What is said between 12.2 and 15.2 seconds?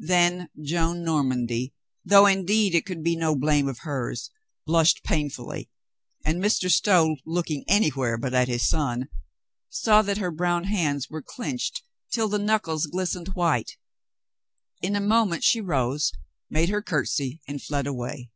the knuckles glistened white. In a